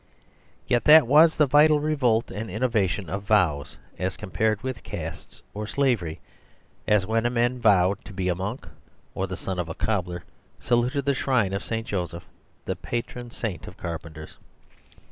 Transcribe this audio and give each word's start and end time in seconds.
Yet 0.65 0.85
that 0.85 1.05
was 1.05 1.37
the 1.37 1.45
vital 1.45 1.79
revolt 1.79 2.31
and 2.31 2.49
innovation 2.49 3.07
of 3.07 3.21
vows, 3.21 3.77
as 3.99 4.17
compared 4.17 4.63
with 4.63 4.81
castes 4.81 5.43
or 5.53 5.67
slavery; 5.67 6.19
as 6.87 7.05
when 7.05 7.23
a 7.23 7.29
man 7.29 7.59
vowed 7.59 8.03
to 8.05 8.11
be 8.11 8.27
a 8.27 8.33
monk, 8.33 8.67
or 9.13 9.27
the 9.27 9.37
son 9.37 9.59
of 9.59 9.69
a 9.69 9.75
cobbler 9.75 10.23
saluted 10.59 11.05
the 11.05 11.13
shrine 11.13 11.53
of 11.53 11.63
St. 11.63 11.85
Joseph, 11.85 12.25
the 12.65 12.75
patron 12.75 13.29
saint 13.29 13.67
of 13.67 13.77
carpenters. 13.77 14.37